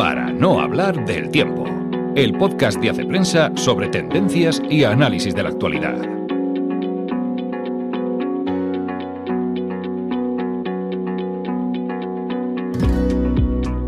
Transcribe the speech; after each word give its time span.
para 0.00 0.32
no 0.32 0.58
hablar 0.58 1.04
del 1.04 1.28
tiempo. 1.28 1.66
El 2.16 2.32
podcast 2.32 2.80
de 2.80 2.88
Hace 2.88 3.04
Prensa 3.04 3.52
sobre 3.54 3.86
tendencias 3.88 4.62
y 4.70 4.84
análisis 4.84 5.34
de 5.34 5.42
la 5.42 5.50
actualidad. 5.50 5.94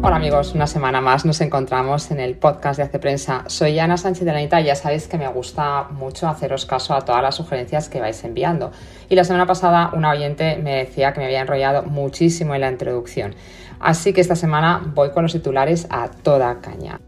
Hola 0.02 0.16
amigos, 0.16 0.54
una 0.54 0.66
semana 0.66 1.00
más 1.00 1.24
nos 1.24 1.40
encontramos 1.40 2.10
en 2.10 2.20
el 2.20 2.34
podcast 2.34 2.76
de 2.76 2.82
Hace 2.82 2.98
Prensa. 2.98 3.44
Soy 3.46 3.78
Ana 3.78 3.96
Sánchez 3.96 4.26
de 4.26 4.32
la 4.32 4.38
Anita 4.38 4.60
y 4.60 4.64
ya 4.64 4.74
sabéis 4.74 5.08
que 5.08 5.16
me 5.16 5.28
gusta 5.28 5.84
mucho 5.92 6.28
haceros 6.28 6.66
caso 6.66 6.92
a 6.92 7.06
todas 7.06 7.22
las 7.22 7.36
sugerencias 7.36 7.88
que 7.88 8.00
vais 8.00 8.22
enviando. 8.22 8.70
Y 9.08 9.14
la 9.14 9.24
semana 9.24 9.46
pasada 9.46 9.90
una 9.94 10.10
oyente 10.10 10.58
me 10.58 10.76
decía 10.76 11.14
que 11.14 11.20
me 11.20 11.26
había 11.26 11.40
enrollado 11.40 11.84
muchísimo 11.84 12.54
en 12.54 12.60
la 12.60 12.70
introducción. 12.70 13.34
Así 13.82 14.12
que 14.12 14.20
esta 14.20 14.36
semana 14.36 14.80
voy 14.94 15.10
con 15.10 15.24
los 15.24 15.32
titulares 15.32 15.88
a 15.90 16.08
toda 16.08 16.60
caña. 16.60 17.00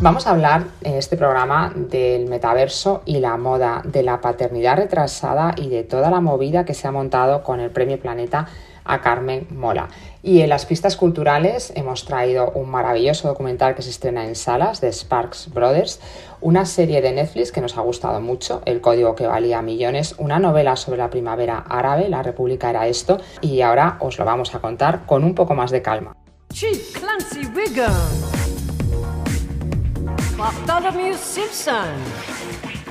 Vamos 0.00 0.26
a 0.26 0.30
hablar 0.30 0.64
en 0.80 0.94
este 0.96 1.16
programa 1.16 1.72
del 1.76 2.28
metaverso 2.28 3.02
y 3.04 3.20
la 3.20 3.36
moda, 3.36 3.82
de 3.84 4.02
la 4.02 4.20
paternidad 4.20 4.76
retrasada 4.78 5.54
y 5.56 5.68
de 5.68 5.84
toda 5.84 6.10
la 6.10 6.20
movida 6.20 6.64
que 6.64 6.74
se 6.74 6.88
ha 6.88 6.90
montado 6.90 7.44
con 7.44 7.60
el 7.60 7.70
Premio 7.70 8.00
Planeta 8.00 8.48
a 8.84 9.00
Carmen 9.00 9.46
Mola. 9.50 9.86
Y 10.24 10.40
en 10.40 10.50
las 10.50 10.66
pistas 10.66 10.96
culturales 10.96 11.72
hemos 11.74 12.04
traído 12.04 12.52
un 12.52 12.70
maravilloso 12.70 13.26
documental 13.26 13.74
que 13.74 13.82
se 13.82 13.90
estrena 13.90 14.24
en 14.24 14.36
salas 14.36 14.80
de 14.80 14.92
Sparks 14.92 15.52
Brothers, 15.52 15.98
una 16.40 16.64
serie 16.64 17.02
de 17.02 17.10
Netflix 17.10 17.50
que 17.50 17.60
nos 17.60 17.76
ha 17.76 17.80
gustado 17.80 18.20
mucho, 18.20 18.62
El 18.64 18.80
código 18.80 19.16
que 19.16 19.26
valía 19.26 19.60
millones, 19.62 20.14
una 20.18 20.38
novela 20.38 20.76
sobre 20.76 20.98
la 20.98 21.10
primavera 21.10 21.64
árabe, 21.68 22.08
La 22.08 22.22
República 22.22 22.70
era 22.70 22.86
esto, 22.86 23.20
y 23.40 23.62
ahora 23.62 23.96
os 23.98 24.16
lo 24.16 24.24
vamos 24.24 24.54
a 24.54 24.60
contar 24.60 25.06
con 25.06 25.24
un 25.24 25.34
poco 25.34 25.54
más 25.54 25.72
de 25.72 25.82
calma. 25.82 26.16
Chief 26.52 26.96
Clancy 26.96 27.40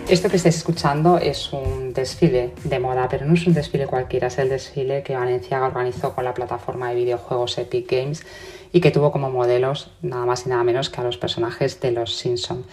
Esto 0.09 0.29
que 0.29 0.35
estáis 0.35 0.57
escuchando 0.57 1.17
es 1.17 1.53
un 1.53 1.80
desfile 1.93 2.53
de 2.63 2.79
moda, 2.79 3.07
pero 3.09 3.25
no 3.25 3.33
es 3.33 3.45
un 3.47 3.53
desfile 3.53 3.87
cualquiera, 3.87 4.27
es 4.27 4.37
el 4.37 4.49
desfile 4.49 5.03
que 5.03 5.15
Valenciaga 5.15 5.67
organizó 5.67 6.13
con 6.13 6.25
la 6.25 6.33
plataforma 6.33 6.89
de 6.89 6.95
videojuegos 6.95 7.57
Epic 7.57 7.91
Games 7.91 8.25
y 8.71 8.81
que 8.81 8.91
tuvo 8.91 9.11
como 9.11 9.29
modelos 9.29 9.91
nada 10.01 10.25
más 10.25 10.45
y 10.45 10.49
nada 10.49 10.63
menos 10.63 10.89
que 10.89 11.01
a 11.01 11.03
los 11.03 11.17
personajes 11.17 11.79
de 11.81 11.91
los 11.91 12.15
Simpson. 12.15 12.65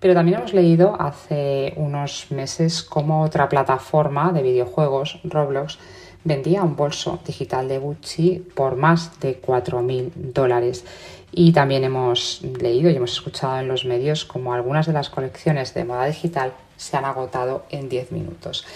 Pero 0.00 0.14
también 0.14 0.38
hemos 0.38 0.52
leído 0.54 0.96
hace 1.00 1.74
unos 1.76 2.26
meses 2.30 2.82
cómo 2.82 3.22
otra 3.22 3.48
plataforma 3.48 4.32
de 4.32 4.42
videojuegos, 4.42 5.20
Roblox, 5.24 5.78
vendía 6.24 6.62
un 6.62 6.76
bolso 6.76 7.20
digital 7.26 7.68
de 7.68 7.78
Gucci 7.78 8.44
por 8.54 8.76
más 8.76 9.18
de 9.20 9.40
4.000 9.40 10.10
dólares. 10.32 10.84
Y 11.32 11.52
también 11.52 11.84
hemos 11.84 12.42
leído 12.42 12.90
y 12.90 12.96
hemos 12.96 13.12
escuchado 13.12 13.58
en 13.58 13.68
los 13.68 13.84
medios 13.84 14.24
como 14.24 14.52
algunas 14.52 14.86
de 14.86 14.92
las 14.92 15.08
colecciones 15.08 15.72
de 15.74 15.84
moda 15.84 16.06
digital 16.06 16.52
se 16.76 16.96
han 16.96 17.04
agotado 17.04 17.64
en 17.70 17.88
10 17.88 18.12
minutos. 18.12 18.66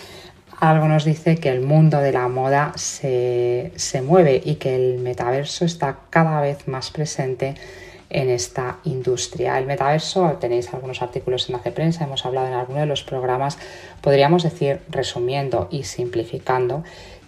Algo 0.59 0.89
nos 0.89 1.05
dice 1.05 1.37
que 1.37 1.51
el 1.51 1.61
mundo 1.61 1.99
de 1.99 2.13
la 2.13 2.29
moda 2.29 2.73
se, 2.77 3.73
se 3.77 4.01
mueve 4.01 4.41
y 4.43 4.55
que 4.55 4.75
el 4.75 5.01
metaverso 5.01 5.67
está 5.67 5.99
cada 6.09 6.41
vez 6.41 6.67
más 6.67 6.91
presente 6.91 7.57
en 8.09 8.31
esta 8.31 8.79
industria. 8.85 9.59
El 9.59 9.67
metaverso, 9.67 10.39
tenéis 10.41 10.73
algunos 10.73 11.03
artículos 11.03 11.49
en 11.49 11.57
Hace 11.57 11.73
Prensa, 11.73 12.05
hemos 12.05 12.25
hablado 12.25 12.47
en 12.47 12.55
alguno 12.55 12.81
de 12.81 12.87
los 12.87 13.03
programas, 13.03 13.59
podríamos 14.01 14.43
decir, 14.43 14.81
resumiendo 14.89 15.69
y 15.71 15.85
simplificando, 15.85 16.85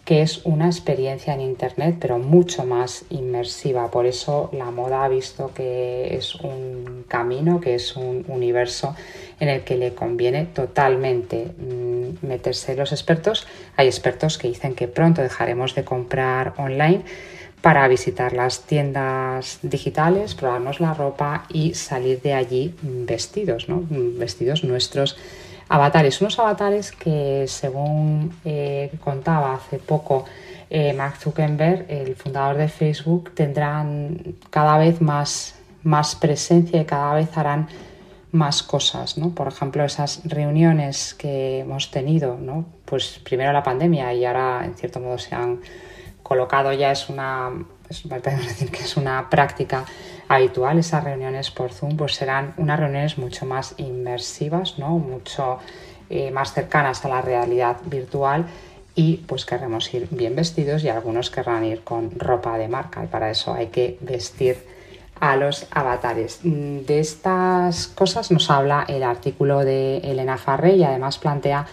que 0.08 0.22
es 0.22 0.40
una 0.44 0.64
experiencia 0.68 1.34
en 1.34 1.42
Internet, 1.42 1.96
pero 2.00 2.18
mucho 2.18 2.64
más 2.64 3.04
inmersiva. 3.10 3.90
Por 3.90 4.06
eso 4.06 4.48
la 4.54 4.70
moda 4.70 5.04
ha 5.04 5.08
visto 5.10 5.50
que 5.52 6.16
es 6.16 6.34
un 6.36 7.04
camino, 7.06 7.60
que 7.60 7.74
es 7.74 7.94
un 7.94 8.24
universo 8.26 8.96
en 9.38 9.50
el 9.50 9.64
que 9.64 9.76
le 9.76 9.92
conviene 9.92 10.46
totalmente 10.46 11.52
mm, 11.58 12.26
meterse 12.26 12.74
los 12.74 12.92
expertos. 12.92 13.46
Hay 13.76 13.86
expertos 13.86 14.38
que 14.38 14.48
dicen 14.48 14.74
que 14.74 14.88
pronto 14.88 15.20
dejaremos 15.20 15.74
de 15.74 15.84
comprar 15.84 16.54
online 16.56 17.02
para 17.60 17.86
visitar 17.86 18.32
las 18.32 18.62
tiendas 18.62 19.58
digitales, 19.60 20.34
probarnos 20.34 20.80
la 20.80 20.94
ropa 20.94 21.44
y 21.50 21.74
salir 21.74 22.22
de 22.22 22.32
allí 22.32 22.74
vestidos, 22.80 23.68
¿no? 23.68 23.84
vestidos 23.90 24.64
nuestros 24.64 25.18
avatares. 25.68 26.20
Unos 26.20 26.38
avatares 26.38 26.92
que, 26.92 27.44
según 27.46 28.34
eh, 28.44 28.92
contaba 29.02 29.54
hace 29.54 29.78
poco 29.78 30.24
eh, 30.70 30.92
Mark 30.92 31.16
Zuckerberg, 31.16 31.86
el 31.88 32.14
fundador 32.16 32.56
de 32.56 32.68
Facebook, 32.68 33.32
tendrán 33.34 34.36
cada 34.50 34.78
vez 34.78 35.00
más, 35.00 35.58
más 35.82 36.14
presencia 36.14 36.80
y 36.80 36.84
cada 36.84 37.14
vez 37.14 37.36
harán 37.36 37.68
más 38.30 38.62
cosas, 38.62 39.16
¿no? 39.16 39.34
Por 39.34 39.48
ejemplo, 39.48 39.84
esas 39.84 40.20
reuniones 40.24 41.14
que 41.14 41.60
hemos 41.60 41.90
tenido, 41.90 42.36
¿no? 42.36 42.66
Pues 42.84 43.20
primero 43.24 43.52
la 43.52 43.62
pandemia 43.62 44.12
y 44.12 44.24
ahora 44.24 44.64
en 44.64 44.74
cierto 44.74 45.00
modo 45.00 45.18
se 45.18 45.34
han 45.34 45.60
colocado 46.22 46.72
ya 46.74 46.92
es 46.92 47.08
una 47.08 47.50
es, 47.88 48.02
decir 48.08 48.70
que 48.70 48.82
es 48.82 48.96
una 48.96 49.30
práctica 49.30 49.84
habitual, 50.28 50.78
esas 50.78 51.04
reuniones 51.04 51.50
por 51.50 51.72
Zoom 51.72 51.96
pues 51.96 52.14
serán 52.14 52.54
unas 52.56 52.78
reuniones 52.78 53.18
mucho 53.18 53.46
más 53.46 53.74
inmersivas, 53.78 54.78
¿no? 54.78 54.90
mucho 54.98 55.58
eh, 56.10 56.30
más 56.30 56.52
cercanas 56.52 57.04
a 57.04 57.08
la 57.08 57.22
realidad 57.22 57.78
virtual 57.84 58.46
y 58.94 59.18
pues 59.26 59.46
querremos 59.46 59.92
ir 59.94 60.08
bien 60.10 60.34
vestidos 60.34 60.82
y 60.84 60.88
algunos 60.88 61.30
querrán 61.30 61.64
ir 61.64 61.82
con 61.82 62.18
ropa 62.18 62.58
de 62.58 62.68
marca 62.68 63.04
y 63.04 63.06
para 63.06 63.30
eso 63.30 63.54
hay 63.54 63.68
que 63.68 63.96
vestir 64.00 64.56
a 65.20 65.36
los 65.36 65.66
avatares. 65.70 66.40
De 66.42 66.98
estas 66.98 67.88
cosas 67.88 68.30
nos 68.30 68.50
habla 68.50 68.84
el 68.88 69.02
artículo 69.02 69.64
de 69.64 69.98
Elena 69.98 70.36
Farré 70.36 70.76
y 70.76 70.84
además 70.84 71.18
plantea 71.18 71.66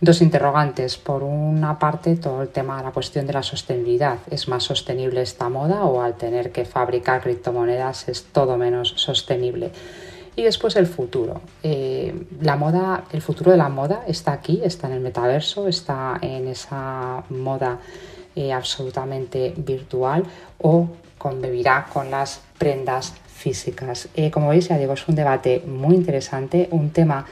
dos 0.00 0.20
interrogantes. 0.20 0.96
Por 0.96 1.22
una 1.22 1.78
parte, 1.78 2.16
todo 2.16 2.42
el 2.42 2.48
tema 2.48 2.78
de 2.78 2.84
la 2.84 2.92
cuestión 2.92 3.26
de 3.26 3.32
la 3.32 3.42
sostenibilidad. 3.42 4.18
¿Es 4.30 4.48
más 4.48 4.64
sostenible 4.64 5.22
esta 5.22 5.48
moda 5.48 5.84
o 5.84 6.02
al 6.02 6.14
tener 6.14 6.52
que 6.52 6.64
fabricar 6.64 7.22
criptomonedas 7.22 8.08
es 8.08 8.24
todo 8.24 8.56
menos 8.56 8.94
sostenible? 8.96 9.70
Y 10.36 10.42
después 10.42 10.76
el 10.76 10.86
futuro. 10.86 11.40
Eh, 11.62 12.26
la 12.42 12.56
moda, 12.56 13.04
el 13.10 13.22
futuro 13.22 13.52
de 13.52 13.56
la 13.56 13.70
moda 13.70 14.02
está 14.06 14.32
aquí, 14.32 14.60
está 14.62 14.86
en 14.86 14.94
el 14.94 15.00
metaverso, 15.00 15.66
está 15.66 16.18
en 16.20 16.48
esa 16.48 17.24
moda 17.30 17.78
eh, 18.34 18.52
absolutamente 18.52 19.54
virtual 19.56 20.24
o 20.58 20.88
convivirá 21.16 21.86
con 21.90 22.10
las 22.10 22.42
prendas 22.58 23.14
físicas. 23.26 24.08
Eh, 24.14 24.30
como 24.30 24.50
veis, 24.50 24.68
ya 24.68 24.76
digo, 24.76 24.92
es 24.92 25.08
un 25.08 25.14
debate 25.14 25.62
muy 25.66 25.94
interesante, 25.94 26.68
un 26.70 26.90
tema 26.90 27.24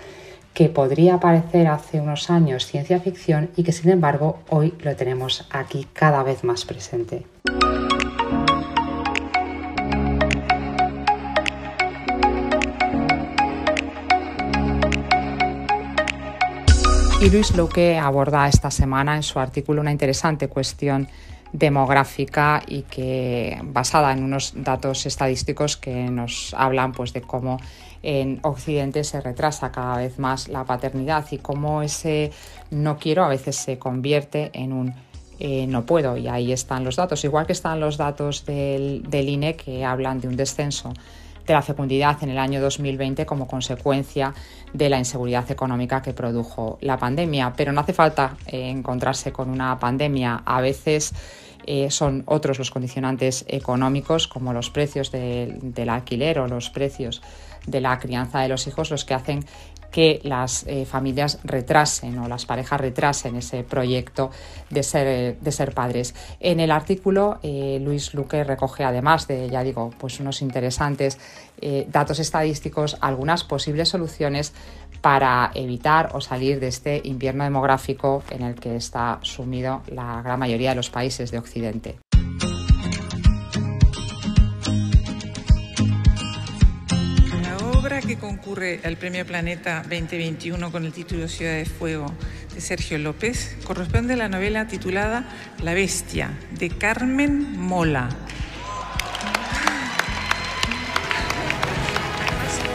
que 0.55 0.69
podría 0.69 1.19
parecer 1.19 1.67
hace 1.67 2.01
unos 2.01 2.31
años 2.31 2.65
ciencia 2.65 3.01
ficción 3.01 3.51
y 3.57 3.65
que 3.65 3.73
sin 3.73 3.91
embargo 3.91 4.39
hoy 4.49 4.73
lo 4.81 4.95
tenemos 4.95 5.47
aquí 5.51 5.89
cada 5.93 6.23
vez 6.23 6.45
más 6.45 6.65
presente. 6.65 7.27
Y 17.21 17.31
Luis 17.31 17.53
que 17.73 17.99
aborda 17.99 18.47
esta 18.49 18.71
semana 18.71 19.17
en 19.17 19.23
su 19.23 19.41
artículo 19.41 19.81
una 19.81 19.91
interesante 19.91 20.49
cuestión 20.49 21.09
demográfica 21.53 22.63
y 22.67 22.83
que 22.83 23.59
basada 23.63 24.13
en 24.13 24.25
unos 24.25 24.53
datos 24.57 25.07
estadísticos 25.07 25.77
que 25.77 26.11
nos 26.11 26.53
hablan 26.55 26.93
pues 26.93 27.13
de 27.13 27.23
cómo 27.23 27.59
en 28.05 28.39
Occidente 28.43 29.03
se 29.03 29.21
retrasa 29.21 29.73
cada 29.73 29.97
vez 29.97 30.19
más 30.19 30.49
la 30.49 30.65
paternidad 30.65 31.25
y 31.31 31.39
cómo 31.39 31.83
ese 31.83 32.31
no 32.71 32.99
quiero 32.99 33.25
a 33.25 33.29
veces 33.29 33.57
se 33.57 33.79
convierte 33.79 34.51
en 34.53 34.73
un 34.73 34.95
eh, 35.41 35.67
no 35.67 35.85
puedo 35.85 36.17
y 36.17 36.29
ahí 36.29 36.53
están 36.53 36.85
los 36.85 36.97
datos, 36.97 37.25
igual 37.25 37.47
que 37.47 37.53
están 37.53 37.81
los 37.81 37.97
datos 37.97 38.45
del, 38.47 39.03
INE 39.11 39.57
que 39.57 39.85
hablan 39.85 40.21
de 40.21 40.29
un 40.29 40.37
descenso 40.37 40.93
de 41.45 41.53
la 41.53 41.63
fecundidad 41.63 42.23
en 42.23 42.31
el 42.31 42.39
año 42.39 42.61
2020 42.61 43.27
como 43.27 43.47
consecuencia 43.47 44.33
de 44.73 44.89
la 44.89 44.99
inseguridad 44.99 45.51
económica 45.51 46.03
que 46.03 46.13
produjo 46.13 46.79
la 46.81 46.99
pandemia. 46.99 47.53
Pero 47.57 47.73
no 47.73 47.81
hace 47.81 47.93
falta 47.93 48.37
eh, 48.47 48.71
encontrarse 48.71 49.33
con 49.33 49.51
una 49.51 49.79
pandemia. 49.79 50.43
A 50.47 50.61
veces 50.63 51.13
eh, 51.67 51.91
son 51.91 52.23
otros 52.27 52.59
los 52.59 52.71
condicionantes 52.71 53.45
económicos, 53.49 54.29
como 54.29 54.53
los 54.53 54.71
precios 54.71 55.11
del 55.11 55.89
alquiler 55.89 56.39
o 56.39 56.47
los 56.47 56.71
precios 56.71 57.23
de 57.67 57.81
la 57.81 57.99
crianza 57.99 58.41
de 58.41 58.49
los 58.49 58.67
hijos, 58.67 58.91
los 58.91 59.05
que 59.05 59.15
hacen 59.15 59.45
que 59.95 60.19
las 60.25 60.67
eh, 60.67 60.87
familias 60.87 61.39
retrasen 61.45 62.19
o 62.19 62.27
las 62.27 62.47
parejas 62.47 62.81
retrasen 62.81 63.37
ese 63.37 63.63
proyecto 63.63 64.33
de 64.69 64.83
ser, 64.83 65.39
de 65.39 65.53
ser 65.53 65.73
padres. 65.73 66.17
En 66.41 66.59
el 66.59 66.73
artículo, 66.73 67.39
eh, 67.45 67.79
Luis 67.81 68.13
Luque 68.13 68.43
recoge, 68.43 68.83
además 68.83 69.29
de, 69.29 69.49
ya 69.49 69.63
digo, 69.63 69.91
pues 69.97 70.19
unos 70.19 70.43
interesantes 70.43 71.17
eh, 71.61 71.87
datos 71.89 72.19
estadísticos, 72.19 72.97
algunas 73.01 73.45
posibles 73.45 73.89
soluciones 73.89 74.53
para 75.01 75.53
evitar 75.55 76.11
o 76.15 76.21
salir 76.21 76.59
de 76.59 76.67
este 76.67 77.01
invierno 77.05 77.45
demográfico 77.45 78.25
en 78.31 78.43
el 78.43 78.57
que 78.57 78.75
está 78.75 79.21
sumido 79.23 79.83
la 79.87 80.23
gran 80.23 80.41
mayoría 80.41 80.71
de 80.71 80.77
los 80.77 80.91
países 80.91 81.31
de 81.31 81.39
Occidente. 81.39 82.04
Concurre 88.25 88.81
al 88.85 88.97
Premio 88.97 89.27
Planeta 89.27 89.83
2021 89.83 90.73
con 90.73 90.87
el 90.87 90.95
título 90.95 91.29
Ciudad 91.29 91.57
de 91.57 91.67
Fuego 91.67 92.11
de 92.55 92.61
Sergio 92.63 92.97
López 92.97 93.55
corresponde 93.65 94.15
a 94.15 94.17
la 94.17 94.31
novela 94.31 94.67
titulada 94.67 95.29
La 95.63 95.75
Bestia 95.75 96.31
de 96.53 96.71
Carmen 96.71 97.61
Mola. 97.61 98.09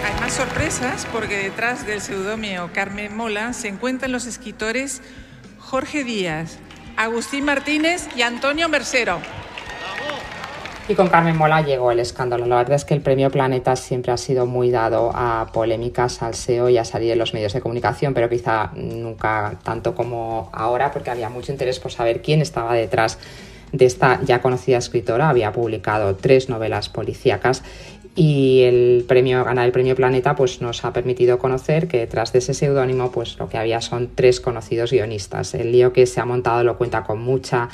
Hay 0.06 0.22
más 0.22 0.34
sorpresas 0.34 1.08
porque 1.12 1.38
detrás 1.38 1.88
del 1.88 2.02
seudónimo 2.02 2.70
Carmen 2.72 3.18
Mola 3.18 3.54
se 3.54 3.70
encuentran 3.70 4.12
los 4.12 4.28
escritores 4.28 5.02
Jorge 5.58 6.04
Díaz, 6.04 6.60
Agustín 6.96 7.44
Martínez 7.44 8.08
y 8.16 8.22
Antonio 8.22 8.70
Mercero. 8.70 9.20
Y 10.90 10.96
con 10.96 11.08
Carmen 11.08 11.38
Mola 11.38 11.62
llegó 11.62 11.92
el 11.92 12.00
escándalo. 12.00 12.48
La 12.48 12.56
verdad 12.56 12.76
es 12.76 12.84
que 12.84 12.96
el 12.96 13.02
premio 13.02 13.30
Planeta 13.30 13.76
siempre 13.76 14.12
ha 14.12 14.18
sido 14.18 14.48
muy 14.48 14.72
dado 14.72 15.12
a 15.14 15.52
polémicas, 15.54 16.24
al 16.24 16.34
SEO 16.34 16.68
y 16.68 16.80
a 16.80 16.84
salir 16.84 17.12
en 17.12 17.20
los 17.20 17.36
medios 17.36 17.54
de 17.54 17.62
comunicación, 17.62 18.16
pero 18.16 18.28
quizá 18.28 18.72
nunca 18.74 19.60
tanto 19.62 19.94
como 19.94 20.50
ahora, 20.52 20.90
porque 20.90 21.12
había 21.12 21.30
mucho 21.30 21.52
interés 21.52 21.80
por 21.80 21.92
saber 21.92 22.24
quién 22.24 22.42
estaba 22.42 22.74
detrás 22.74 23.20
de 23.72 23.86
esta 23.86 24.20
ya 24.24 24.42
conocida 24.42 24.80
escritora. 24.80 25.30
Había 25.30 25.52
publicado 25.52 26.16
tres 26.16 26.50
novelas 26.50 26.90
policíacas 26.90 27.62
y 28.16 28.64
el 28.64 29.06
premio, 29.08 29.44
ganar 29.44 29.68
el 29.68 29.72
premio 29.72 29.96
Planeta 29.96 30.36
pues 30.36 30.60
nos 30.60 30.84
ha 30.86 30.92
permitido 30.92 31.38
conocer 31.38 31.88
que 31.88 32.00
detrás 32.00 32.34
de 32.34 32.40
ese 32.40 32.56
seudónimo 32.56 33.12
pues 33.12 33.38
lo 33.38 33.48
que 33.48 33.60
había 33.60 33.80
son 33.82 34.10
tres 34.16 34.40
conocidos 34.40 34.92
guionistas. 34.92 35.54
El 35.54 35.72
lío 35.72 35.94
que 35.94 36.08
se 36.08 36.20
ha 36.20 36.26
montado 36.26 36.64
lo 36.64 36.80
cuenta 36.80 37.04
con 37.04 37.22
mucha 37.22 37.70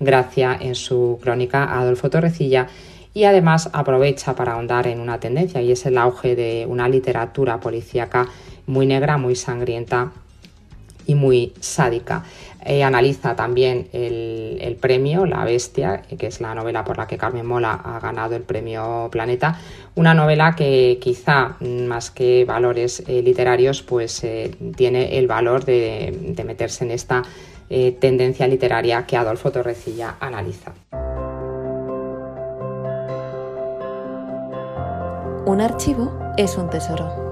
gracia 0.00 0.58
en 0.60 0.74
su 0.74 1.18
crónica 1.22 1.78
Adolfo 1.78 2.10
Torrecilla 2.10 2.66
y 3.12 3.24
además 3.24 3.70
aprovecha 3.72 4.34
para 4.34 4.52
ahondar 4.52 4.86
en 4.86 5.00
una 5.00 5.20
tendencia 5.20 5.60
y 5.60 5.72
es 5.72 5.84
el 5.86 5.98
auge 5.98 6.34
de 6.34 6.66
una 6.68 6.88
literatura 6.88 7.60
policíaca 7.60 8.28
muy 8.66 8.86
negra, 8.86 9.18
muy 9.18 9.36
sangrienta 9.36 10.12
y 11.06 11.14
muy 11.14 11.52
sádica. 11.60 12.22
Eh, 12.64 12.84
analiza 12.84 13.34
también 13.34 13.88
el, 13.92 14.76
premio 14.80 15.26
La 15.26 15.44
Bestia, 15.44 16.02
que 16.02 16.26
es 16.26 16.40
la 16.40 16.54
novela 16.54 16.84
por 16.84 16.98
la 16.98 17.06
que 17.06 17.16
Carmen 17.16 17.46
Mola 17.46 17.72
ha 17.72 17.98
ganado 18.00 18.36
el 18.36 18.42
premio 18.42 19.08
Planeta, 19.10 19.58
una 19.94 20.14
novela 20.14 20.54
que 20.54 20.98
quizá 21.00 21.56
más 21.60 22.10
que 22.10 22.44
valores 22.44 23.02
eh, 23.06 23.22
literarios, 23.22 23.82
pues 23.82 24.22
eh, 24.24 24.54
tiene 24.76 25.18
el 25.18 25.26
valor 25.26 25.64
de 25.64 26.42
meterse 26.46 26.84
en 26.84 26.92
esta 26.92 27.22
eh, 27.70 27.96
tendencia 28.00 28.48
literaria 28.48 29.06
que 29.06 29.16
Adolfo 29.16 29.52
Torrecilla 29.52 30.16
analiza. 30.20 30.72
Un 35.46 35.60
archivo 35.60 36.12
es 36.36 36.56
un 36.56 36.68
tesoro. 36.68 37.30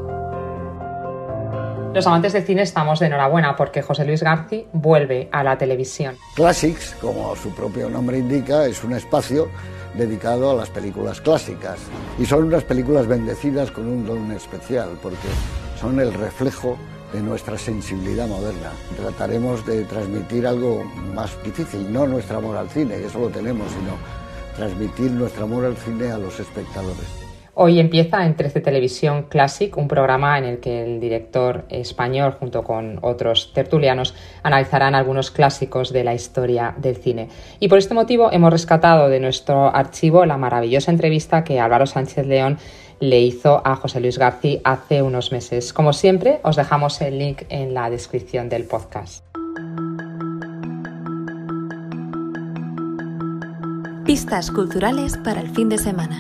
Los 1.93 2.07
amantes 2.07 2.33
de 2.33 2.43
cine 2.43 2.63
estamos 2.63 3.01
de 3.01 3.07
enhorabuena 3.07 3.57
porque 3.57 3.83
José 3.83 4.05
Luis 4.05 4.23
García 4.23 4.65
vuelve 4.73 5.29
a 5.33 5.43
la 5.43 5.59
televisión. 5.59 6.17
Classics, 6.37 6.95
como 7.01 7.35
su 7.35 7.51
propio 7.51 7.91
nombre 7.91 8.19
indica, 8.19 8.67
es 8.67 8.85
un 8.85 8.93
espacio 8.93 9.49
dedicado 9.95 10.53
a 10.53 10.55
las 10.55 10.71
películas 10.71 11.21
clásicas. 11.21 11.81
Y 12.19 12.27
son 12.27 12.45
unas 12.45 12.63
películas 12.63 13.09
bendecidas 13.09 13.73
con 13.73 13.89
un 13.89 14.07
don 14.07 14.31
especial 14.31 14.91
porque 15.03 15.29
son 15.81 15.99
el 15.99 16.15
reflejo 16.15 16.79
de 17.13 17.21
nuestra 17.21 17.57
sensibilidad 17.57 18.27
moderna. 18.29 18.71
Trataremos 18.97 19.65
de 19.65 19.85
transmitir 19.85 20.47
algo 20.47 20.85
más 21.15 21.43
difícil, 21.43 21.93
no 21.93 22.07
nuestro 22.07 22.39
amor 22.39 22.57
al 22.57 22.69
cine, 22.69 22.97
eso 22.97 23.19
lo 23.19 23.29
tenemos, 23.29 23.71
sino 23.71 23.93
transmitir 24.57 25.11
nuestro 25.13 25.45
amor 25.45 25.65
al 25.65 25.77
cine 25.77 26.11
a 26.11 26.19
los 26.19 26.39
espectadores. 26.41 27.29
Hoy 27.61 27.81
empieza 27.81 28.25
en 28.25 28.37
13 28.37 28.61
Televisión 28.61 29.25
Classic, 29.25 29.77
un 29.77 29.89
programa 29.89 30.39
en 30.39 30.45
el 30.45 30.61
que 30.61 30.85
el 30.85 31.01
director 31.01 31.65
español, 31.71 32.37
junto 32.39 32.63
con 32.63 33.01
otros 33.03 33.53
tertulianos, 33.53 34.15
analizarán 34.45 34.95
algunos 34.95 35.33
clásicos 35.33 35.93
de 35.93 36.05
la 36.05 36.15
historia 36.15 36.73
del 36.77 36.95
cine. 36.99 37.29
Y 37.59 37.67
por 37.67 37.79
este 37.79 37.95
motivo 37.95 38.31
hemos 38.31 38.53
rescatado 38.53 39.09
de 39.09 39.19
nuestro 39.19 39.75
archivo 39.75 40.25
la 40.25 40.37
maravillosa 40.37 40.93
entrevista 40.93 41.43
que 41.43 41.59
Álvaro 41.59 41.87
Sánchez 41.87 42.29
León 42.29 42.59
le 43.01 43.21
hizo 43.21 43.63
a 43.65 43.77
José 43.77 44.01
Luis 44.01 44.19
García 44.19 44.61
hace 44.65 45.03
unos 45.03 45.33
meses. 45.33 45.73
Como 45.73 45.93
siempre, 45.93 46.41
os 46.43 46.57
dejamos 46.57 47.01
el 47.01 47.19
link 47.19 47.43
en 47.49 47.75
la 47.75 47.91
descripción 47.91 48.49
del 48.49 48.65
podcast. 48.65 49.25
Pistas 54.05 54.51
culturales 54.51 55.19
para 55.19 55.41
el 55.41 55.51
fin 55.51 55.69
de 55.69 55.79
semana. 55.79 56.19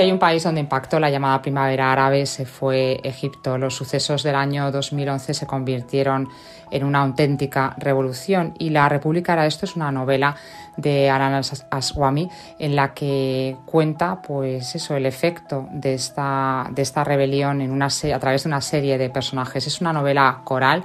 Si 0.00 0.04
hay 0.04 0.12
un 0.12 0.18
país 0.18 0.42
donde 0.42 0.62
impactó 0.62 0.98
la 0.98 1.10
llamada 1.10 1.42
primavera 1.42 1.92
árabe, 1.92 2.24
se 2.24 2.46
fue 2.46 3.02
Egipto. 3.04 3.58
Los 3.58 3.74
sucesos 3.74 4.22
del 4.22 4.34
año 4.34 4.72
2011 4.72 5.34
se 5.34 5.46
convirtieron 5.46 6.26
en 6.70 6.84
una 6.84 7.02
auténtica 7.02 7.74
revolución 7.76 8.54
y 8.58 8.70
La 8.70 8.88
República 8.88 9.34
era 9.34 9.44
esto 9.44 9.66
es 9.66 9.76
una 9.76 9.92
novela 9.92 10.36
de 10.78 11.10
Aran 11.10 11.42
Aswami 11.70 12.30
en 12.58 12.76
la 12.76 12.94
que 12.94 13.58
cuenta 13.66 14.22
pues 14.22 14.74
eso 14.74 14.96
el 14.96 15.04
efecto 15.04 15.68
de 15.70 15.92
esta, 15.92 16.66
de 16.70 16.80
esta 16.80 17.04
rebelión 17.04 17.60
a 17.82 18.18
través 18.18 18.44
de 18.44 18.48
una 18.48 18.62
serie 18.62 18.96
de 18.96 19.10
personajes. 19.10 19.66
Es 19.66 19.82
una 19.82 19.92
novela 19.92 20.40
coral 20.44 20.82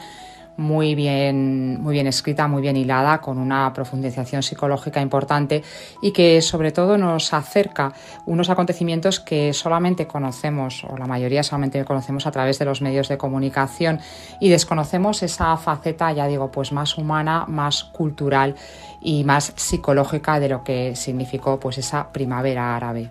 muy 0.58 0.96
bien, 0.96 1.82
muy 1.82 1.94
bien 1.94 2.08
escrita, 2.08 2.48
muy 2.48 2.62
bien 2.62 2.78
hilada, 2.78 3.20
con 3.20 3.38
una 3.38 3.72
profundización 3.74 4.44
psicológica 4.44 5.02
importante 5.02 5.64
y 6.02 6.12
que 6.12 6.42
sobre 6.42 6.72
todo 6.72 6.98
nos 6.98 7.34
acerca 7.34 7.94
unos 8.26 8.50
acontecimientos 8.50 9.20
que 9.20 9.54
solamente 9.54 10.08
conocemos, 10.08 10.84
o 10.86 10.98
la 10.98 11.08
mayoría 11.08 11.44
solamente 11.44 11.84
conocemos 11.86 12.26
a 12.26 12.32
través 12.32 12.60
de 12.60 12.66
los 12.66 12.82
medios 12.82 13.10
de 13.10 13.18
comunicación 13.18 14.00
y 14.40 14.50
desconocemos 14.50 15.24
esa 15.24 15.56
faceta, 15.58 16.12
ya 16.12 16.28
digo, 16.28 16.52
pues 16.52 16.72
más 16.72 16.98
humana, 16.98 17.46
más 17.48 17.84
cultural 17.84 18.56
y 19.02 19.24
más 19.24 19.54
psicológica 19.56 20.40
de 20.40 20.50
lo 20.50 20.64
que 20.64 20.96
significó 20.96 21.60
pues 21.60 21.78
esa 21.78 22.12
primavera 22.12 22.76
árabe. 22.76 23.10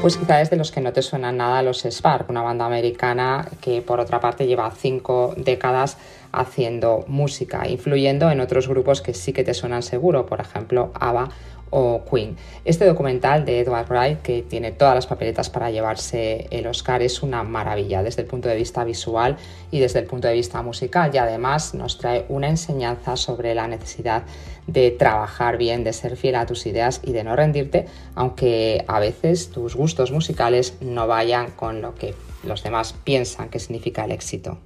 Pues 0.00 0.16
quizá 0.16 0.40
es 0.40 0.48
de 0.48 0.56
los 0.56 0.72
que 0.72 0.80
no 0.80 0.94
te 0.94 1.02
suenan 1.02 1.36
nada 1.36 1.62
los 1.62 1.84
Spark, 1.84 2.30
una 2.30 2.40
banda 2.40 2.64
americana 2.64 3.46
que 3.60 3.82
por 3.82 4.00
otra 4.00 4.18
parte 4.18 4.46
lleva 4.46 4.70
cinco 4.70 5.34
décadas 5.36 5.98
haciendo 6.32 7.04
música, 7.06 7.68
influyendo 7.68 8.30
en 8.30 8.40
otros 8.40 8.66
grupos 8.66 9.02
que 9.02 9.12
sí 9.12 9.34
que 9.34 9.44
te 9.44 9.52
suenan 9.52 9.82
seguro, 9.82 10.24
por 10.24 10.40
ejemplo 10.40 10.90
ABBA 10.94 11.28
o 11.70 12.04
Queen. 12.04 12.36
Este 12.64 12.84
documental 12.84 13.44
de 13.44 13.60
Edward 13.60 13.86
Wright, 13.88 14.22
que 14.22 14.42
tiene 14.42 14.72
todas 14.72 14.94
las 14.94 15.06
papeletas 15.06 15.48
para 15.50 15.70
llevarse 15.70 16.46
el 16.50 16.66
Oscar, 16.66 17.02
es 17.02 17.22
una 17.22 17.42
maravilla 17.42 18.02
desde 18.02 18.22
el 18.22 18.28
punto 18.28 18.48
de 18.48 18.56
vista 18.56 18.84
visual 18.84 19.36
y 19.70 19.78
desde 19.78 20.00
el 20.00 20.06
punto 20.06 20.28
de 20.28 20.34
vista 20.34 20.62
musical 20.62 21.10
y 21.14 21.18
además 21.18 21.74
nos 21.74 21.98
trae 21.98 22.26
una 22.28 22.48
enseñanza 22.48 23.16
sobre 23.16 23.54
la 23.54 23.66
necesidad 23.68 24.24
de 24.66 24.90
trabajar 24.90 25.56
bien, 25.56 25.84
de 25.84 25.92
ser 25.92 26.16
fiel 26.16 26.36
a 26.36 26.46
tus 26.46 26.66
ideas 26.66 27.00
y 27.02 27.12
de 27.12 27.24
no 27.24 27.34
rendirte, 27.34 27.86
aunque 28.14 28.84
a 28.86 29.00
veces 29.00 29.50
tus 29.50 29.74
gustos 29.74 30.12
musicales 30.12 30.74
no 30.80 31.06
vayan 31.06 31.50
con 31.52 31.80
lo 31.80 31.94
que 31.94 32.14
los 32.44 32.62
demás 32.62 32.94
piensan 33.04 33.48
que 33.48 33.58
significa 33.58 34.04
el 34.04 34.12
éxito. 34.12 34.58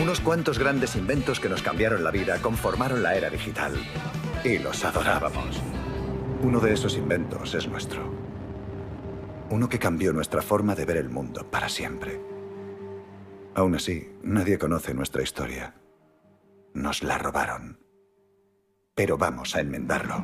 Unos 0.00 0.20
cuantos 0.20 0.58
grandes 0.58 0.96
inventos 0.96 1.38
que 1.38 1.48
nos 1.48 1.62
cambiaron 1.62 2.02
la 2.02 2.10
vida 2.10 2.38
conformaron 2.40 3.02
la 3.02 3.14
era 3.14 3.30
digital 3.30 3.74
y 4.44 4.58
los 4.58 4.84
adorábamos. 4.84 5.60
Uno 6.42 6.60
de 6.60 6.72
esos 6.72 6.96
inventos 6.96 7.54
es 7.54 7.68
nuestro. 7.68 8.02
Uno 9.50 9.68
que 9.68 9.78
cambió 9.78 10.12
nuestra 10.12 10.42
forma 10.42 10.74
de 10.74 10.84
ver 10.84 10.96
el 10.98 11.08
mundo 11.08 11.50
para 11.50 11.68
siempre. 11.68 12.20
Aún 13.54 13.74
así, 13.74 14.12
nadie 14.22 14.58
conoce 14.58 14.94
nuestra 14.94 15.22
historia. 15.22 15.74
Nos 16.74 17.02
la 17.02 17.18
robaron. 17.18 17.80
Pero 18.94 19.16
vamos 19.16 19.56
a 19.56 19.60
enmendarlo. 19.60 20.22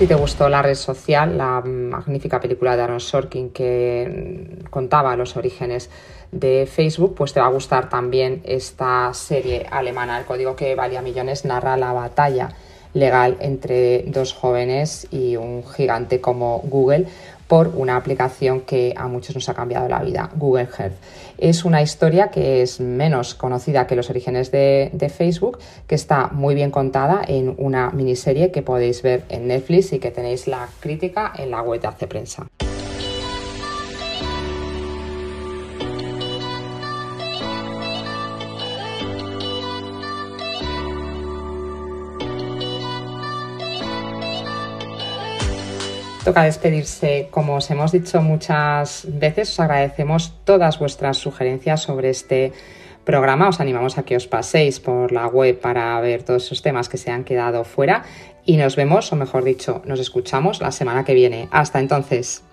Si 0.00 0.06
te 0.06 0.14
gustó 0.14 0.48
La 0.48 0.62
Red 0.62 0.76
Social, 0.76 1.36
la 1.36 1.60
magnífica 1.60 2.40
película 2.40 2.74
de 2.74 2.80
Aaron 2.80 3.00
Sorkin 3.00 3.50
que 3.50 4.62
contaba 4.70 5.14
los 5.14 5.36
orígenes 5.36 5.90
de 6.32 6.66
Facebook, 6.66 7.14
pues 7.14 7.34
te 7.34 7.40
va 7.40 7.48
a 7.48 7.50
gustar 7.50 7.90
también 7.90 8.40
esta 8.44 9.12
serie 9.12 9.66
alemana. 9.70 10.18
El 10.18 10.24
código 10.24 10.56
que 10.56 10.74
valía 10.74 11.02
millones 11.02 11.44
narra 11.44 11.76
la 11.76 11.92
batalla 11.92 12.48
legal 12.94 13.36
entre 13.40 14.04
dos 14.06 14.32
jóvenes 14.32 15.06
y 15.10 15.36
un 15.36 15.64
gigante 15.68 16.18
como 16.22 16.60
Google 16.60 17.06
por 17.50 17.72
una 17.74 17.96
aplicación 17.96 18.60
que 18.60 18.94
a 18.96 19.08
muchos 19.08 19.34
nos 19.34 19.48
ha 19.48 19.54
cambiado 19.54 19.88
la 19.88 20.00
vida, 20.04 20.30
Google 20.36 20.68
Health. 20.78 20.94
Es 21.36 21.64
una 21.64 21.82
historia 21.82 22.30
que 22.30 22.62
es 22.62 22.78
menos 22.78 23.34
conocida 23.34 23.88
que 23.88 23.96
los 23.96 24.08
orígenes 24.08 24.52
de, 24.52 24.90
de, 24.92 25.08
Facebook, 25.08 25.58
que 25.88 25.96
está 25.96 26.28
muy 26.28 26.54
bien 26.54 26.70
contada 26.70 27.22
en 27.26 27.56
una 27.58 27.90
miniserie 27.90 28.52
que 28.52 28.62
podéis 28.62 29.02
ver 29.02 29.24
en 29.30 29.48
Netflix 29.48 29.92
y 29.92 29.98
que 29.98 30.12
tenéis 30.12 30.46
la 30.46 30.68
crítica 30.78 31.32
en 31.36 31.50
la 31.50 31.60
web 31.60 31.80
de 31.80 31.88
Hace 31.88 32.06
Prensa. 32.06 32.46
Toca 46.30 46.44
despedirse. 46.44 47.26
Como 47.32 47.56
os 47.56 47.68
hemos 47.72 47.90
dicho 47.90 48.22
muchas 48.22 49.04
veces, 49.08 49.50
os 49.50 49.58
agradecemos 49.58 50.32
todas 50.44 50.78
vuestras 50.78 51.16
sugerencias 51.16 51.82
sobre 51.82 52.10
este 52.10 52.52
programa. 53.04 53.48
Os 53.48 53.58
animamos 53.58 53.98
a 53.98 54.04
que 54.04 54.14
os 54.14 54.28
paséis 54.28 54.78
por 54.78 55.10
la 55.10 55.26
web 55.26 55.58
para 55.58 56.00
ver 56.00 56.22
todos 56.22 56.44
esos 56.44 56.62
temas 56.62 56.88
que 56.88 56.98
se 56.98 57.10
han 57.10 57.24
quedado 57.24 57.64
fuera 57.64 58.04
y 58.46 58.58
nos 58.58 58.76
vemos, 58.76 59.10
o 59.10 59.16
mejor 59.16 59.42
dicho, 59.42 59.82
nos 59.84 59.98
escuchamos 59.98 60.60
la 60.60 60.70
semana 60.70 61.04
que 61.04 61.14
viene. 61.14 61.48
Hasta 61.50 61.80
entonces. 61.80 62.44